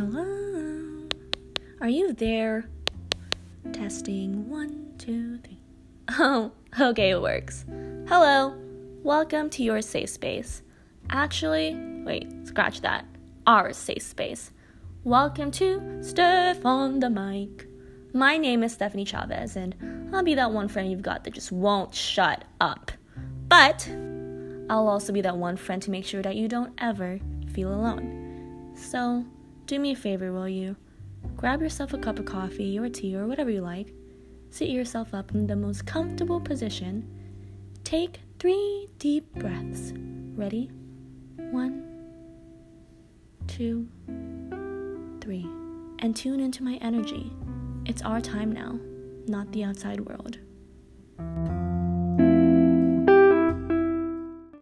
Hello? 0.00 1.06
Are 1.82 1.88
you 1.90 2.14
there? 2.14 2.64
Testing 3.70 4.48
one, 4.48 4.94
two, 4.96 5.36
three. 5.40 5.60
Oh, 6.12 6.52
okay, 6.80 7.10
it 7.10 7.20
works. 7.20 7.66
Hello, 8.08 8.54
welcome 9.02 9.50
to 9.50 9.62
your 9.62 9.82
safe 9.82 10.08
space. 10.08 10.62
Actually, 11.10 11.76
wait, 12.02 12.32
scratch 12.48 12.80
that. 12.80 13.04
Our 13.46 13.74
safe 13.74 14.00
space. 14.00 14.52
Welcome 15.04 15.50
to 15.50 16.02
Steph 16.02 16.64
on 16.64 17.00
the 17.00 17.10
mic. 17.10 17.68
My 18.14 18.38
name 18.38 18.62
is 18.62 18.72
Stephanie 18.72 19.04
Chavez, 19.04 19.54
and 19.54 19.76
I'll 20.14 20.24
be 20.24 20.34
that 20.34 20.50
one 20.50 20.68
friend 20.68 20.90
you've 20.90 21.02
got 21.02 21.24
that 21.24 21.34
just 21.34 21.52
won't 21.52 21.94
shut 21.94 22.46
up. 22.58 22.90
But 23.48 23.86
I'll 24.70 24.88
also 24.88 25.12
be 25.12 25.20
that 25.20 25.36
one 25.36 25.58
friend 25.58 25.82
to 25.82 25.90
make 25.90 26.06
sure 26.06 26.22
that 26.22 26.36
you 26.36 26.48
don't 26.48 26.72
ever 26.78 27.20
feel 27.52 27.74
alone. 27.74 28.72
So, 28.74 29.26
do 29.70 29.78
me 29.78 29.92
a 29.92 29.96
favor, 29.96 30.32
will 30.32 30.48
you? 30.48 30.74
Grab 31.36 31.62
yourself 31.62 31.92
a 31.92 31.98
cup 31.98 32.18
of 32.18 32.24
coffee 32.24 32.76
or 32.76 32.88
tea 32.88 33.14
or 33.14 33.28
whatever 33.28 33.50
you 33.50 33.60
like. 33.60 33.94
Sit 34.50 34.68
yourself 34.68 35.14
up 35.14 35.30
in 35.30 35.46
the 35.46 35.54
most 35.54 35.86
comfortable 35.86 36.40
position. 36.40 37.08
Take 37.84 38.18
three 38.40 38.88
deep 38.98 39.32
breaths. 39.36 39.92
Ready? 40.34 40.72
One, 41.52 41.86
two, 43.46 43.86
three. 45.20 45.46
And 46.00 46.16
tune 46.16 46.40
into 46.40 46.64
my 46.64 46.74
energy. 46.80 47.30
It's 47.86 48.02
our 48.02 48.20
time 48.20 48.50
now, 48.50 48.76
not 49.28 49.52
the 49.52 49.62
outside 49.62 50.00
world. 50.00 50.38